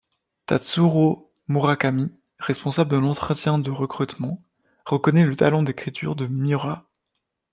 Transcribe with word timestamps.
Tatsurō 0.47 1.29
Murakami, 1.47 2.11
responsable 2.39 2.89
de 2.89 2.97
l'entretien 2.97 3.59
de 3.59 3.69
recrutement, 3.69 4.41
reconnaît 4.83 5.27
le 5.27 5.35
talent 5.35 5.61
d'écriture 5.61 6.15
de 6.15 6.25
Miura. 6.25 6.89